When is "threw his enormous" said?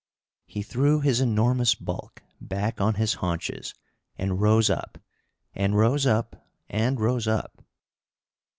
0.63-1.75